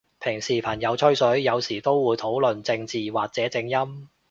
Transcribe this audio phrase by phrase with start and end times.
[0.19, 4.09] 平時朋友吹水，有時都會討論正字或者正音？